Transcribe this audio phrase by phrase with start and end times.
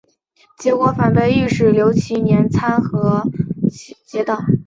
[0.57, 3.23] 结果反被御史刘其年参劾
[4.07, 4.43] 结党。